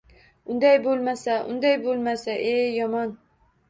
Unday 0.53 0.77
bo‘lmasa... 0.87 1.37
Unday 1.53 1.79
bo‘lmasa, 1.87 2.43
eee... 2.51 2.69
yomon. 2.83 3.19